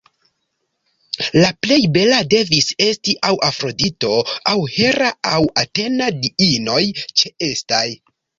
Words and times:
La 1.41 1.49
plej 1.65 1.75
bela 1.97 2.21
devis 2.33 2.69
esti 2.85 3.13
aŭ 3.27 3.35
Afrodito 3.49 4.15
aŭ 4.53 4.57
Hera 4.79 5.11
aŭ 5.35 5.43
Atena, 5.67 6.09
diinoj 6.25 6.81
ĉeestaj. 7.05 7.85